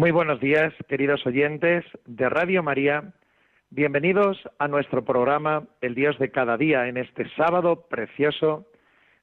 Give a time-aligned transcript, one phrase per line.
[0.00, 3.12] Muy buenos días, queridos oyentes de Radio María.
[3.68, 8.64] Bienvenidos a nuestro programa El Dios de cada día en este sábado precioso,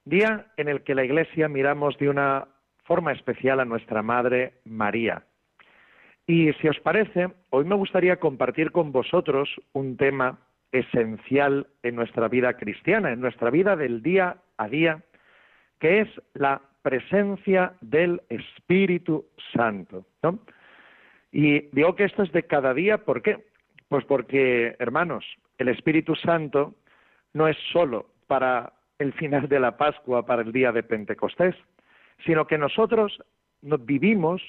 [0.04, 2.46] día en el que la Iglesia miramos de una
[2.84, 5.24] forma especial a nuestra Madre María.
[6.28, 10.38] Y si os parece, hoy me gustaría compartir con vosotros un tema
[10.70, 15.02] esencial en nuestra vida cristiana, en nuestra vida del día a día,
[15.80, 20.06] que es la presencia del Espíritu Santo.
[20.22, 20.38] ¿no?
[21.32, 23.44] Y digo que esto es de cada día, ¿por qué?
[23.88, 25.24] Pues porque, hermanos,
[25.58, 26.74] el Espíritu Santo
[27.32, 31.54] no es solo para el final de la Pascua, para el día de Pentecostés,
[32.24, 33.22] sino que nosotros
[33.62, 34.42] nos vivimos,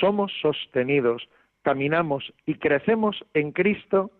[0.00, 1.28] somos sostenidos,
[1.62, 4.10] caminamos y crecemos en Cristo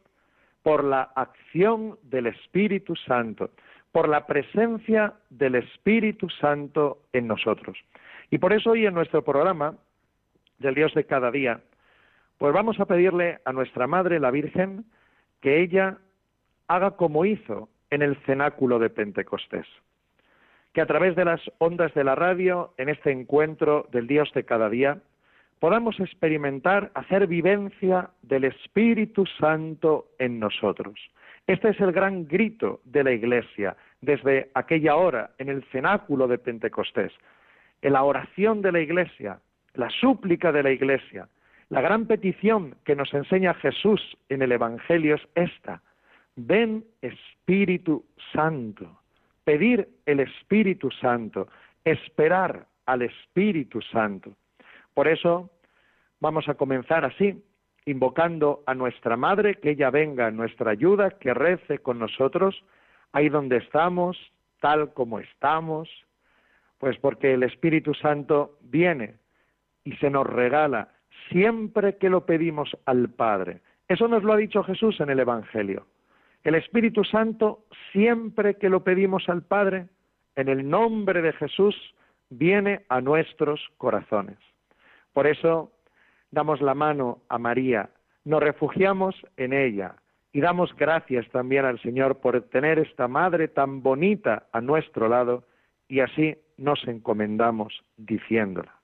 [0.63, 3.51] por la acción del Espíritu Santo,
[3.93, 7.79] por la presencia del Espíritu Santo en nosotros.
[8.31, 9.77] Y por eso hoy en nuestro programa
[10.59, 11.61] del Dios de cada día
[12.39, 14.85] pues vamos a pedirle a nuestra Madre, la Virgen,
[15.41, 15.99] que ella
[16.69, 19.67] haga como hizo en el cenáculo de Pentecostés.
[20.73, 24.45] Que a través de las ondas de la radio, en este encuentro del Dios de
[24.45, 24.99] cada día,
[25.59, 30.95] podamos experimentar, hacer vivencia del Espíritu Santo en nosotros.
[31.49, 36.39] Este es el gran grito de la Iglesia desde aquella hora, en el cenáculo de
[36.39, 37.13] Pentecostés.
[37.83, 39.41] En la oración de la Iglesia,
[39.75, 41.29] la súplica de la Iglesia,
[41.71, 45.83] la gran petición que nos enseña Jesús en el Evangelio es esta.
[46.37, 49.01] Ven Espíritu Santo.
[49.45, 51.49] Pedir el Espíritu Santo.
[51.85, 54.35] Esperar al Espíritu Santo.
[54.95, 55.51] Por eso
[56.21, 57.45] vamos a comenzar así,
[57.85, 62.65] invocando a nuestra Madre, que ella venga en nuestra ayuda, que rece con nosotros,
[63.13, 64.17] ahí donde estamos,
[64.61, 65.89] tal como estamos,
[66.79, 69.17] pues porque el Espíritu Santo viene
[69.85, 70.89] y se nos regala
[71.29, 73.61] siempre que lo pedimos al Padre.
[73.89, 75.87] Eso nos lo ha dicho Jesús en el Evangelio.
[76.45, 79.87] El Espíritu Santo, siempre que lo pedimos al Padre,
[80.37, 81.75] en el nombre de Jesús,
[82.31, 84.39] viene a nuestros corazones.
[85.13, 85.73] Por eso
[86.31, 87.91] damos la mano a María,
[88.25, 89.97] nos refugiamos en ella
[90.33, 95.45] y damos gracias también al Señor por tener esta Madre tan bonita a nuestro lado
[95.89, 98.78] y así nos encomendamos diciéndola.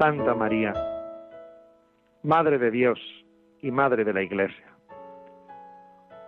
[0.00, 0.72] Santa María,
[2.22, 2.98] Madre de Dios
[3.60, 4.64] y Madre de la Iglesia.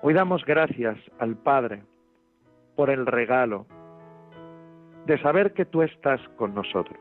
[0.03, 1.83] Hoy damos gracias al Padre
[2.77, 3.65] por el regalo
[5.07, 7.01] de saber que tú estás con nosotros.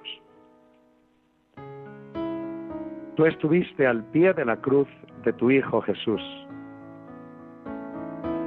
[3.18, 4.88] Tú estuviste al pie de la cruz
[5.26, 6.22] de tu Hijo Jesús.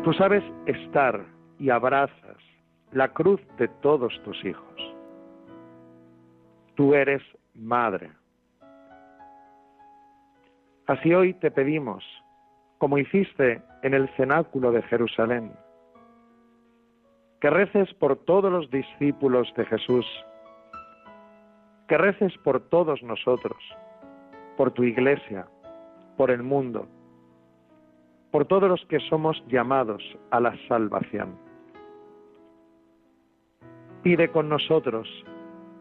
[0.02, 1.26] Tú sabes estar
[1.58, 2.38] y abrazas
[2.91, 4.94] la cruz de todos tus hijos.
[6.74, 7.22] Tú eres
[7.54, 8.10] Madre.
[10.87, 12.04] Así hoy te pedimos,
[12.78, 15.53] como hiciste en el cenáculo de Jerusalén,
[17.41, 20.06] que reces por todos los discípulos de Jesús,
[21.88, 23.56] que reces por todos nosotros,
[24.56, 25.47] por tu iglesia,
[26.16, 26.89] por el mundo,
[28.30, 31.39] por todos los que somos llamados a la salvación.
[34.03, 35.09] Pide con nosotros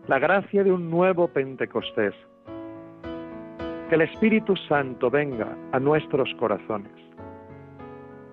[0.08, 2.14] la gracia de un nuevo Pentecostés.
[3.90, 6.92] Que el Espíritu Santo venga a nuestros corazones,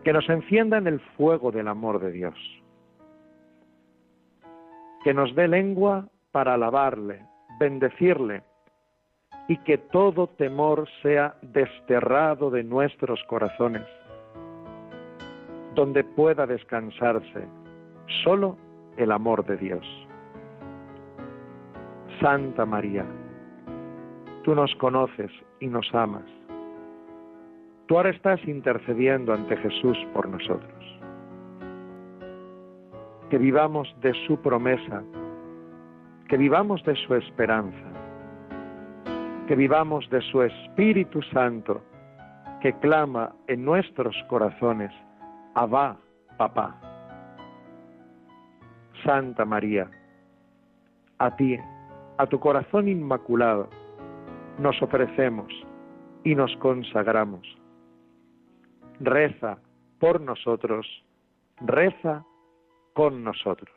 [0.05, 2.35] que nos encienda en el fuego del amor de Dios,
[5.05, 7.25] que nos dé lengua para alabarle,
[7.59, 8.43] bendecirle,
[9.49, 13.87] y que todo temor sea desterrado de nuestros corazones,
[15.75, 17.47] donde pueda descansarse
[18.23, 18.57] solo
[18.97, 20.10] el amor de Dios.
[22.21, 23.07] Santa María,
[24.45, 25.31] tú nos conoces
[25.61, 26.25] y nos amas.
[27.87, 31.01] Tú ahora estás intercediendo ante Jesús por nosotros.
[33.31, 35.03] Que vivamos de su promesa,
[36.29, 37.89] que vivamos de su esperanza,
[39.49, 41.83] que vivamos de su Espíritu Santo
[42.61, 44.93] que clama en nuestros corazones,
[45.55, 45.97] Abba,
[46.37, 46.79] papá.
[49.03, 49.91] Santa María,
[51.19, 51.59] a ti,
[52.21, 53.71] a tu corazón inmaculado,
[54.59, 55.51] nos ofrecemos
[56.23, 57.47] y nos consagramos.
[59.01, 59.57] Reza
[59.99, 60.87] por nosotros,
[61.63, 62.27] reza
[62.93, 63.71] con nosotros.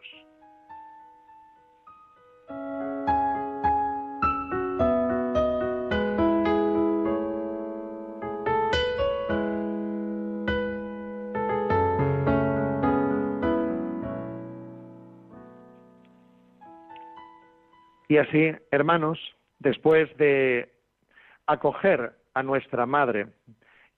[18.13, 19.17] Y así, hermanos,
[19.57, 20.69] después de
[21.47, 23.25] acoger a nuestra madre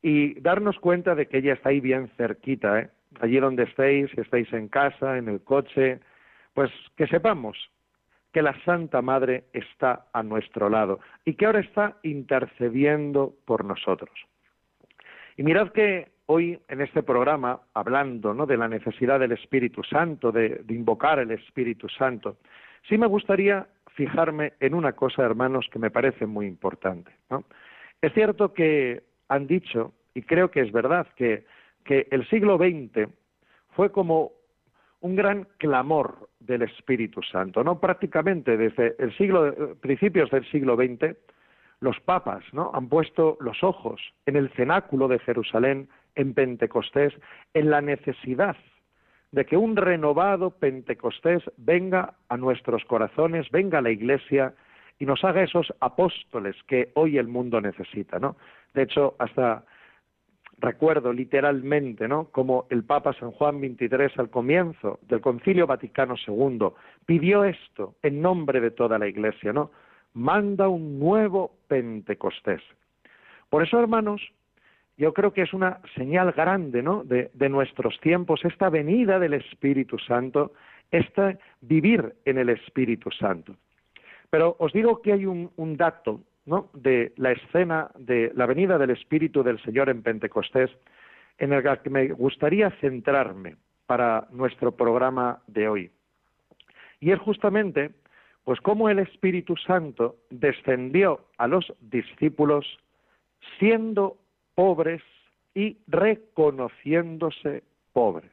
[0.01, 2.89] y darnos cuenta de que ella está ahí bien cerquita, ¿eh?
[3.19, 5.99] allí donde estéis, si estáis en casa, en el coche,
[6.53, 7.57] pues que sepamos
[8.31, 14.17] que la Santa Madre está a nuestro lado y que ahora está intercediendo por nosotros.
[15.35, 18.45] Y mirad que hoy en este programa, hablando ¿no?
[18.45, 22.37] de la necesidad del Espíritu Santo, de, de invocar el Espíritu Santo,
[22.87, 27.11] sí me gustaría fijarme en una cosa, hermanos, que me parece muy importante.
[28.01, 31.45] Es cierto que han dicho, y creo que es verdad, que,
[31.83, 33.09] que el siglo XX
[33.71, 34.31] fue como
[35.01, 37.79] un gran clamor del Espíritu Santo, ¿no?
[37.79, 41.15] Prácticamente desde el siglo, principios del siglo XX,
[41.79, 42.71] los papas, ¿no?
[42.73, 47.13] Han puesto los ojos en el cenáculo de Jerusalén, en Pentecostés,
[47.53, 48.55] en la necesidad
[49.35, 54.53] de que un renovado Pentecostés venga a nuestros corazones, venga a la Iglesia
[54.97, 58.37] y nos haga esos apóstoles que hoy el mundo necesita, ¿no?
[58.73, 59.65] De hecho, hasta
[60.59, 62.29] recuerdo literalmente, ¿no?
[62.31, 66.69] Como el Papa San Juan XXIII al comienzo del Concilio Vaticano II
[67.05, 69.69] pidió esto en nombre de toda la Iglesia, ¿no?
[70.13, 72.61] Manda un nuevo Pentecostés.
[73.49, 74.21] Por eso, hermanos,
[74.97, 77.03] yo creo que es una señal grande ¿no?
[77.03, 80.53] de, nuestros tiempos, esta venida del Espíritu Santo,
[80.91, 83.55] este vivir en el Espíritu Santo.
[84.29, 86.69] Pero os digo que hay un, un dato ¿no?
[86.73, 90.71] de la escena de la venida del Espíritu del Señor en Pentecostés,
[91.37, 95.91] en el que me gustaría centrarme para nuestro programa de hoy.
[97.01, 97.91] Y es justamente,
[98.45, 102.65] pues, cómo el Espíritu Santo descendió a los discípulos
[103.59, 104.17] siendo
[104.55, 105.01] pobres
[105.53, 107.63] y reconociéndose
[107.93, 108.31] pobres.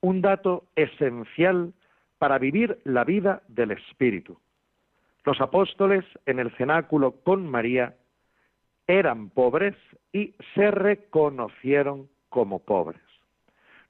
[0.00, 1.72] Un dato esencial
[2.18, 4.38] para vivir la vida del Espíritu.
[5.24, 7.94] Los apóstoles en el cenáculo con María
[8.86, 9.76] eran pobres
[10.12, 13.00] y se reconocieron como pobres.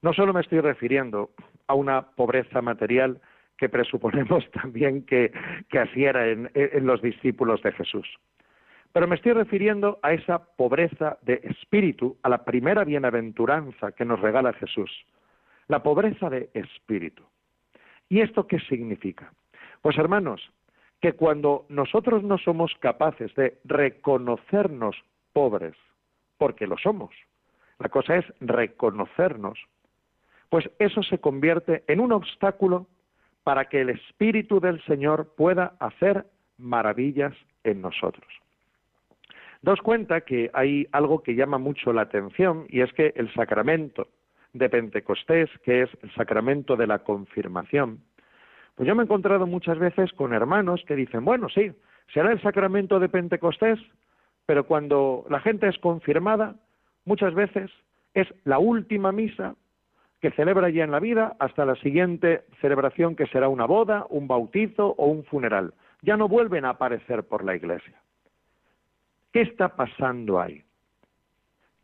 [0.03, 1.31] No solo me estoy refiriendo
[1.67, 3.21] a una pobreza material
[3.57, 5.33] que presuponemos también que,
[5.81, 8.07] así era en los discípulos de Jesús,
[8.93, 14.21] pero me estoy refiriendo a esa pobreza de espíritu, a la primera bienaventuranza que nos
[14.21, 14.91] regala Jesús,
[15.69, 17.25] la pobreza de espíritu.
[18.09, 19.33] ¿Y esto qué significa?
[19.81, 20.41] Pues hermanos,
[21.01, 24.97] que cuando nosotros no somos capaces de reconocernos
[25.33, 25.75] pobres,
[26.37, 27.15] porque lo somos,
[27.79, 29.59] la cosa es reconocernos,
[30.51, 32.87] pues eso se convierte en un obstáculo
[33.43, 36.27] para que el Espíritu del Señor pueda hacer
[36.59, 38.42] maravillas en nosotros.
[39.63, 44.09] Daos cuenta que hay algo que llama mucho la atención y es que el sacramento
[44.53, 48.01] de Pentecostés, que es el sacramento de la confirmación,
[48.75, 51.71] pues yo me he encontrado muchas veces con hermanos que dicen, bueno, sí,
[52.13, 53.79] será el sacramento de Pentecostés,
[54.47, 56.57] pero cuando la gente es confirmada,
[57.05, 57.71] muchas veces
[58.15, 59.55] es la última misa
[60.21, 64.27] que celebra ya en la vida hasta la siguiente celebración que será una boda, un
[64.27, 65.73] bautizo o un funeral.
[66.03, 68.02] Ya no vuelven a aparecer por la iglesia.
[69.33, 70.63] ¿Qué está pasando ahí?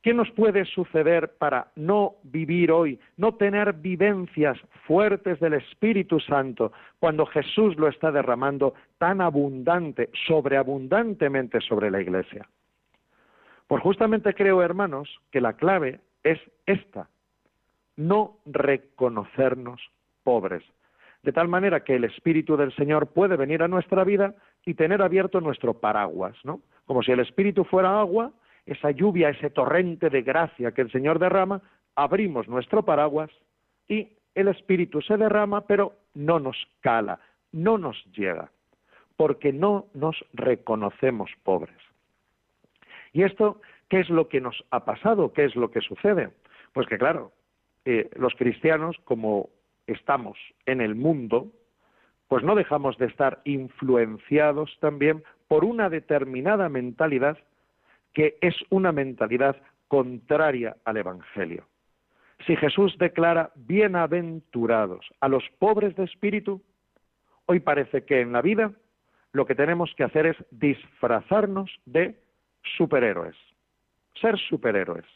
[0.02, 6.73] ¿Qué nos puede suceder para no vivir hoy, no tener vivencias fuertes del Espíritu Santo
[7.00, 12.49] cuando Jesús lo está derramando tan abundante, sobreabundantemente sobre la Iglesia?
[13.67, 17.09] Pues justamente creo, hermanos, que la clave es esta,
[17.97, 19.81] no reconocernos
[20.23, 20.62] pobres,
[21.23, 25.02] de tal manera que el Espíritu del Señor puede venir a nuestra vida y tener
[25.02, 26.61] abierto nuestro paraguas, ¿no?
[26.88, 28.33] Como si el Espíritu fuera agua,
[28.64, 31.61] esa lluvia, ese torrente de gracia que el Señor derrama,
[31.95, 33.30] abrimos nuestro paraguas
[33.88, 37.21] y el Espíritu se derrama, pero no nos cala,
[37.52, 38.50] no nos llega,
[39.18, 41.76] porque no nos reconocemos pobres.
[43.12, 45.35] ¿Y esto qué es lo que nos ha pasado?
[45.35, 46.30] ¿Qué es lo que sucede?
[46.73, 47.33] Pues que claro,
[47.85, 49.50] eh, los cristianos, como
[49.87, 51.49] estamos en el mundo,
[52.28, 57.38] pues no dejamos de estar influenciados también por una determinada mentalidad
[58.12, 59.57] que es una mentalidad
[59.88, 61.67] contraria al Evangelio.
[62.47, 66.62] Si Jesús declara bienaventurados a los pobres de espíritu,
[67.47, 68.73] hoy parece que en la vida
[69.33, 72.17] lo que tenemos que hacer es disfrazarnos de
[72.76, 73.37] superhéroes,
[74.21, 75.07] ser superhéroes,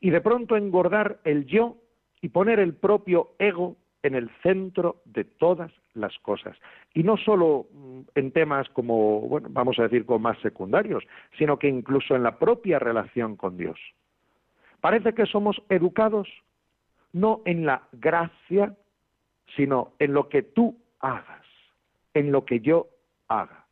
[0.00, 1.76] y de pronto engordar el yo
[2.22, 6.56] y poner el propio ego en el centro de todas las cosas.
[6.94, 11.04] Y no solo mm, en temas como, bueno, vamos a decir, como más secundarios,
[11.38, 13.78] sino que incluso en la propia relación con Dios.
[14.80, 16.28] Parece que somos educados
[17.12, 18.74] no en la gracia,
[19.56, 21.44] sino en lo que tú hagas,
[22.14, 22.88] en lo que yo
[23.28, 23.66] haga.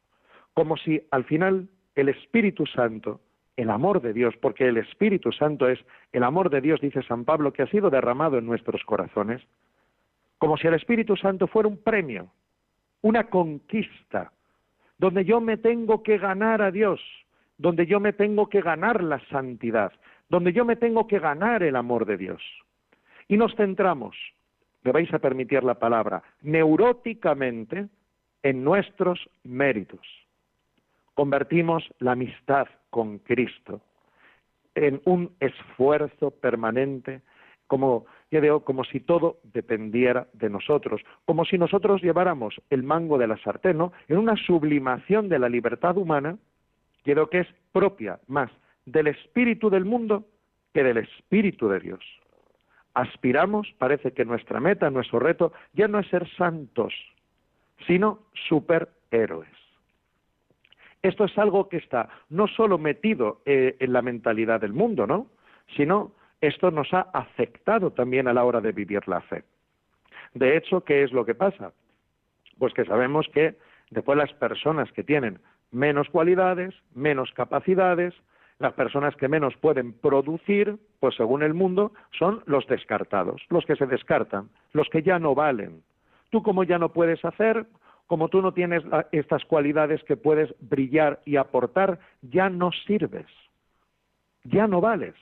[0.55, 3.21] Como si al final el Espíritu Santo,
[3.57, 5.79] el amor de Dios, porque el Espíritu Santo es
[6.13, 9.43] el amor de Dios, dice San Pablo, que ha sido derramado en nuestros corazones,
[10.39, 12.31] como si el Espíritu Santo fuera un premio,
[13.03, 14.33] una conquista,
[14.97, 17.01] donde yo me tengo que ganar a Dios,
[17.57, 19.93] donde yo me tengo que ganar la santidad,
[20.29, 22.43] donde yo me tengo que ganar el amor de Dios.
[23.29, 24.17] Y nos centramos,
[24.83, 27.89] me vais a permitir la palabra, neuróticamente
[28.43, 30.07] en nuestros méritos.
[31.15, 33.81] Convertimos la amistad con Cristo
[34.75, 37.23] en un esfuerzo permanente
[37.69, 43.17] como ya veo como si todo dependiera de nosotros, como si nosotros lleváramos el mango
[43.19, 43.93] de la sartén, ¿no?
[44.09, 46.37] En una sublimación de la libertad humana,
[47.05, 48.51] creo que es propia más
[48.85, 50.25] del espíritu del mundo
[50.75, 52.01] que del espíritu de Dios.
[52.95, 56.93] Aspiramos, parece que nuestra meta, nuestro reto, ya no es ser santos,
[57.87, 59.49] sino superhéroes.
[61.03, 65.29] Esto es algo que está no solo metido eh, en la mentalidad del mundo, ¿no?
[65.77, 69.45] Sino esto nos ha afectado también a la hora de vivir la fe.
[70.35, 71.73] De hecho, ¿qué es lo que pasa?
[72.59, 73.57] Pues que sabemos que
[73.91, 75.41] después las personas que tienen
[75.71, 78.15] menos cualidades, menos capacidades,
[78.59, 83.77] las personas que menos pueden producir, pues según el mundo, son los descartados, los que
[83.77, 85.83] se descartan, los que ya no valen.
[86.31, 87.67] Tú como ya no puedes hacer,
[88.07, 93.27] como tú no tienes estas cualidades que puedes brillar y aportar, ya no sirves,
[94.45, 95.15] ya no vales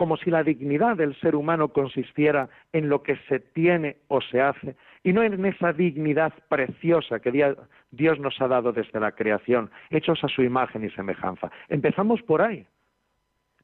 [0.00, 4.40] como si la dignidad del ser humano consistiera en lo que se tiene o se
[4.40, 7.54] hace, y no en esa dignidad preciosa que
[7.90, 11.50] Dios nos ha dado desde la creación, hechos a su imagen y semejanza.
[11.68, 12.66] Empezamos por ahí.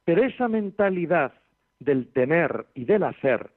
[0.05, 1.33] Pero esa mentalidad
[1.81, 3.49] del tener y del hacer,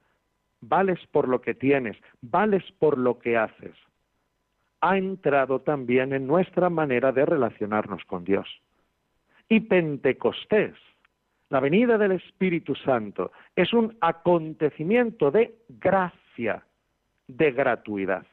[0.62, 3.74] vales por lo que tienes, vales por lo que haces,
[4.80, 8.48] ha entrado también en nuestra manera de relacionarnos con Dios.
[9.50, 10.76] Y Pentecostés
[11.50, 16.64] la venida del Espíritu Santo es un acontecimiento de gracia,
[17.26, 18.24] de gratuidad.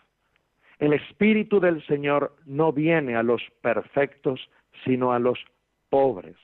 [0.77, 4.39] El Espíritu del Señor no viene a los perfectos,
[4.85, 5.39] sino a los
[5.89, 6.35] pobres.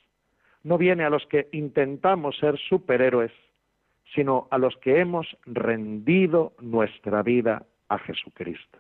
[0.64, 3.32] No viene a los que intentamos ser superhéroes,
[4.16, 8.80] sino a los que hemos rendido nuestra vida a Jesucristo.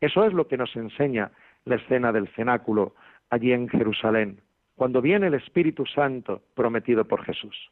[0.00, 1.32] Eso es lo que nos enseña
[1.64, 2.94] la escena del cenáculo
[3.30, 4.43] allí en Jerusalén
[4.76, 7.70] cuando viene el Espíritu Santo prometido por Jesús.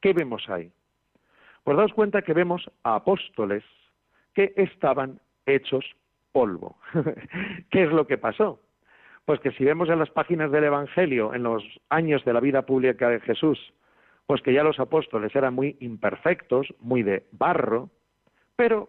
[0.00, 0.70] ¿Qué vemos ahí?
[1.64, 3.64] Pues daos cuenta que vemos a apóstoles
[4.34, 5.84] que estaban hechos
[6.32, 6.76] polvo.
[7.70, 8.60] ¿Qué es lo que pasó?
[9.24, 12.62] Pues que si vemos en las páginas del Evangelio, en los años de la vida
[12.62, 13.72] pública de Jesús,
[14.26, 17.90] pues que ya los apóstoles eran muy imperfectos, muy de barro,
[18.56, 18.88] pero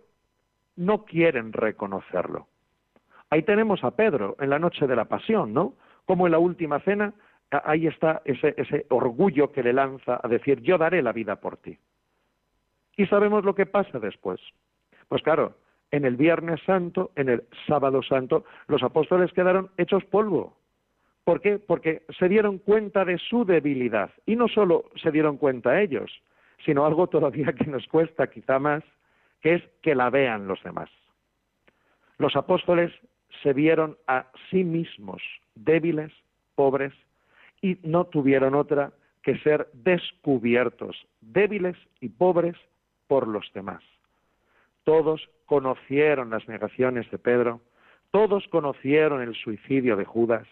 [0.75, 2.48] no quieren reconocerlo.
[3.30, 5.74] Ahí tenemos a Pedro en la noche de la pasión, ¿no?
[6.12, 7.13] Como en la última cena,
[7.63, 11.56] ahí está ese, ese orgullo que le lanza a decir, yo daré la vida por
[11.56, 11.77] ti.
[12.98, 14.41] Y sabemos lo que pasa después.
[15.08, 15.56] Pues claro,
[15.89, 20.58] en el Viernes Santo, en el Sábado Santo, los apóstoles quedaron hechos polvo.
[21.24, 21.60] ¿Por qué?
[21.60, 24.12] Porque se dieron cuenta de su debilidad.
[24.25, 26.12] Y no solo se dieron cuenta ellos,
[26.65, 28.84] sino algo todavía que nos cuesta quizá más,
[29.39, 30.89] que es que la vean los demás.
[32.18, 32.91] Los apóstoles
[33.41, 35.22] se vieron a sí mismos
[35.55, 36.12] débiles,
[36.55, 36.93] pobres,
[37.62, 38.91] y no tuvieron otra
[39.24, 42.55] que ser descubiertos, débiles y pobres
[43.08, 43.84] por los demás.
[44.84, 47.62] Todos conocieron las negaciones de Pedro,
[48.10, 50.48] todos conocieron el suicidio de Judas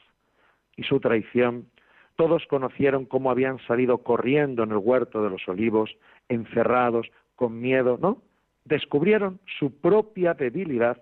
[0.75, 1.68] y su traición,
[2.15, 5.96] todos conocieron cómo habían salido corriendo en el huerto de los olivos,
[6.27, 8.22] encerrados, con miedo, ¿no?
[8.65, 11.01] Descubrieron su propia debilidad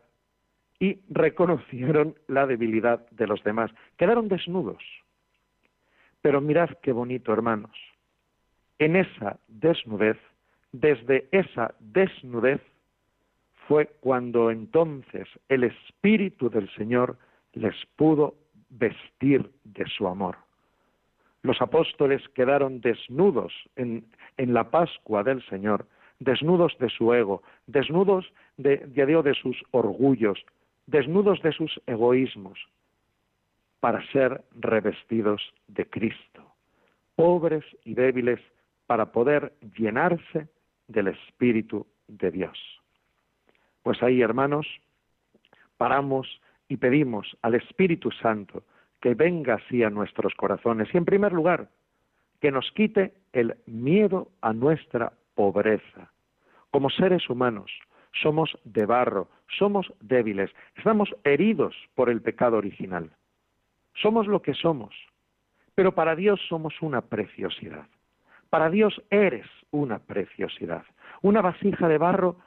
[0.79, 3.71] y reconocieron la debilidad de los demás.
[3.97, 4.83] Quedaron desnudos.
[6.21, 7.75] Pero mirad qué bonito, hermanos.
[8.79, 10.17] En esa desnudez,
[10.71, 12.61] desde esa desnudez,
[13.67, 17.17] fue cuando entonces el Espíritu del Señor
[17.53, 18.35] les pudo
[18.69, 20.37] vestir de su amor.
[21.41, 24.05] Los apóstoles quedaron desnudos en,
[24.37, 25.85] en la Pascua del Señor,
[26.19, 30.43] desnudos de su ego, desnudos de, de sus orgullos,
[30.87, 32.57] desnudos de sus egoísmos,
[33.79, 36.43] para ser revestidos de Cristo,
[37.15, 38.39] pobres y débiles
[38.87, 40.47] para poder llenarse
[40.87, 42.57] del Espíritu de Dios.
[43.83, 44.65] Pues ahí, hermanos,
[45.77, 46.27] paramos
[46.67, 48.63] y pedimos al Espíritu Santo
[49.01, 51.69] que venga así a nuestros corazones y, en primer lugar,
[52.41, 56.11] que nos quite el miedo a nuestra pobreza.
[56.71, 57.71] Como seres humanos,
[58.21, 63.11] somos de barro, somos débiles, estamos heridos por el pecado original.
[63.93, 64.93] Somos lo que somos,
[65.75, 67.87] pero para Dios somos una preciosidad.
[68.49, 70.83] Para Dios eres una preciosidad,
[71.21, 72.37] una vasija de barro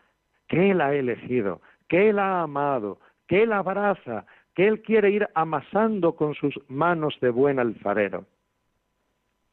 [0.49, 5.29] que Él ha elegido, que Él ha amado, que Él abraza, que Él quiere ir
[5.35, 8.27] amasando con sus manos de buen alfarero.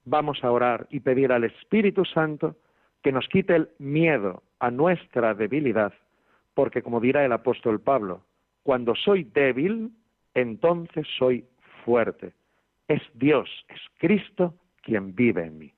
[0.06, 2.56] Vamos a orar y pedir al Espíritu Santo
[3.04, 5.94] que nos quite el miedo a nuestra debilidad,
[6.58, 8.24] porque como dirá el apóstol Pablo,
[8.64, 9.92] cuando soy débil,
[10.34, 11.46] entonces soy
[11.86, 12.34] fuerte.
[12.88, 15.74] Es Dios, es Cristo quien vive en mí.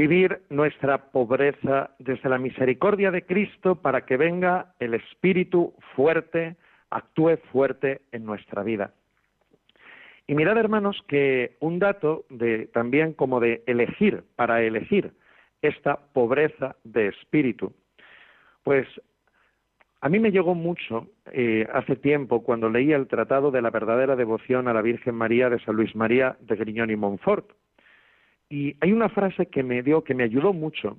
[0.00, 6.56] Vivir nuestra pobreza desde la misericordia de Cristo para que venga el Espíritu fuerte,
[6.88, 8.94] actúe fuerte en nuestra vida.
[10.26, 15.12] Y mirad, hermanos, que un dato de también como de elegir, para elegir
[15.60, 17.74] esta pobreza de espíritu,
[18.62, 18.86] pues
[20.00, 24.16] a mí me llegó mucho eh, hace tiempo cuando leía el Tratado de la verdadera
[24.16, 27.50] devoción a la Virgen María de San Luis María de Griñón y Montfort,
[28.50, 30.98] y hay una frase que me dio, que me ayudó mucho,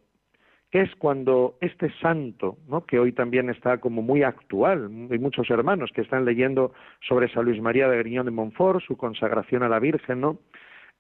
[0.72, 5.92] que es cuando este santo, que hoy también está como muy actual, hay muchos hermanos
[5.94, 9.80] que están leyendo sobre San Luis María de Griñón de Montfort, su consagración a la
[9.80, 10.40] Virgen, ¿no?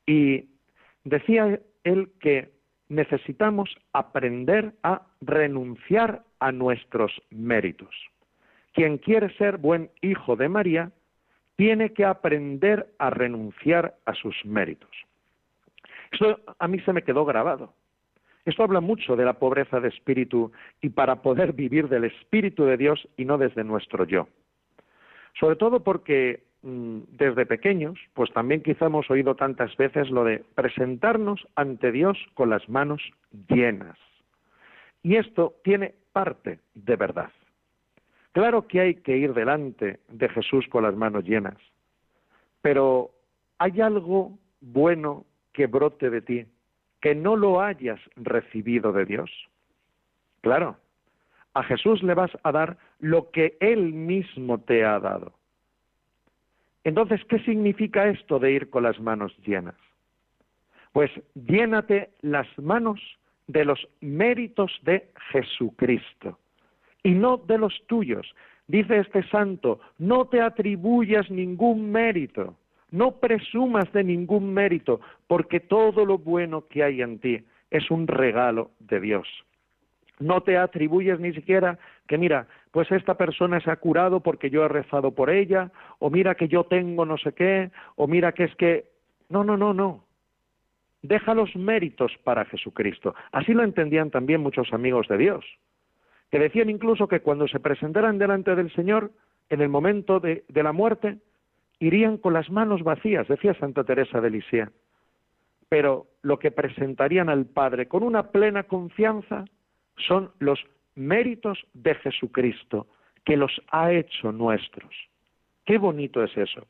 [0.05, 0.49] Y
[1.05, 2.51] decía él que
[2.89, 7.95] necesitamos aprender a renunciar a nuestros méritos.
[8.73, 10.91] Quien quiere ser buen hijo de María
[11.55, 14.91] tiene que aprender a renunciar a sus méritos.
[16.11, 17.73] Eso a mí se me quedó grabado.
[18.45, 22.77] Esto habla mucho de la pobreza de espíritu y para poder vivir del espíritu de
[22.77, 24.27] Dios y no desde nuestro yo.
[25.39, 30.43] Sobre todo porque mm, desde pequeños, pues también quizá hemos oído tantas veces lo de
[30.55, 33.01] presentarnos ante Dios con las manos
[33.47, 33.97] llenas.
[35.03, 37.31] Y esto tiene parte de verdad.
[38.33, 41.57] Claro que hay que ir delante de Jesús con las manos llenas,
[42.61, 43.11] pero
[43.57, 46.45] hay algo bueno que brote de ti,
[47.01, 49.31] que no lo hayas recibido de Dios.
[50.41, 50.77] Claro,
[51.53, 55.33] a Jesús le vas a dar lo que Él mismo te ha dado.
[56.83, 59.75] Entonces, ¿qué significa esto de ir con las manos llenas?
[60.93, 62.99] Pues llénate las manos
[63.47, 66.39] de los méritos de Jesucristo
[67.03, 68.33] y no de los tuyos.
[68.67, 72.55] Dice este santo, no te atribuyas ningún mérito,
[72.91, 78.05] no presumas de ningún mérito, porque todo lo bueno que hay en ti es un
[78.05, 79.27] regalo de Dios.
[80.19, 84.63] No te atribuyes ni siquiera que mira, pues esta persona se ha curado porque yo
[84.63, 88.43] he rezado por ella, o mira que yo tengo no sé qué, o mira que
[88.43, 88.85] es que...
[89.29, 90.03] No, no, no, no.
[91.01, 93.15] Deja los méritos para Jesucristo.
[93.31, 95.45] Así lo entendían también muchos amigos de Dios,
[96.29, 99.11] que decían incluso que cuando se presentaran delante del Señor,
[99.49, 101.17] en el momento de, de la muerte,
[101.81, 104.71] irían con las manos vacías, decía Santa Teresa de Lisieux.
[105.67, 109.45] Pero lo que presentarían al Padre con una plena confianza
[109.97, 110.59] son los
[110.95, 112.87] méritos de Jesucristo,
[113.25, 114.93] que los ha hecho nuestros.
[115.65, 116.67] Qué bonito es eso.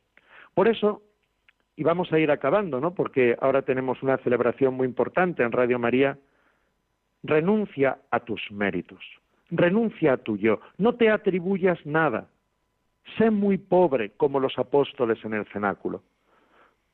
[0.53, 1.01] Por eso,
[1.75, 2.93] y vamos a ir acabando, ¿no?
[2.93, 6.17] Porque ahora tenemos una celebración muy importante en Radio María.
[7.23, 9.03] Renuncia a tus méritos,
[9.49, 12.27] renuncia a tu yo, no te atribuyas nada.
[13.17, 16.01] Sé muy pobre como los apóstoles en el cenáculo.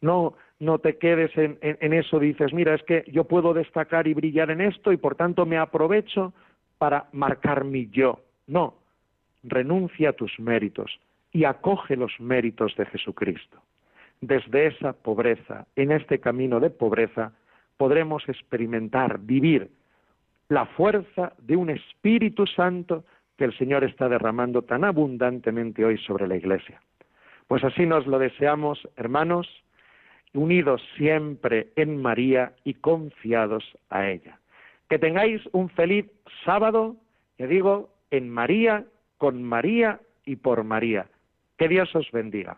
[0.02, 4.14] No, no te quedes en, en, eso, dices, mira, es que yo puedo destacar y
[4.14, 6.34] brillar en esto y por tanto me aprovecho
[6.78, 8.22] para marcar mi yo.
[8.46, 8.76] No,
[9.44, 11.00] renuncia a tus méritos
[11.32, 13.62] y acoge los méritos de Jesucristo.
[14.22, 17.34] Desde esa pobreza, en este camino de pobreza,
[17.78, 19.70] podremos experimentar, vivir
[20.50, 23.04] la fuerza de un Espíritu Santo
[23.38, 26.82] que el Señor está derramando tan abundantemente hoy sobre la Iglesia.
[27.48, 29.48] Pues así nos lo deseamos, hermanos,
[30.34, 34.40] unidos siempre en María y confiados a ella.
[34.90, 36.06] Que tengáis un feliz
[36.44, 36.96] sábado,
[37.38, 38.86] que digo, en María,
[39.18, 41.08] con María y por María.
[41.58, 42.58] Que Dios os bendiga.